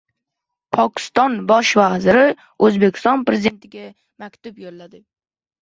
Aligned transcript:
Pokiston 0.77 1.35
Bosh 1.51 1.73
vaziri 1.81 2.23
O‘zbekiston 2.69 3.23
Prezidentiga 3.29 3.87
maktub 4.25 4.61
yo‘lladi 4.65 5.05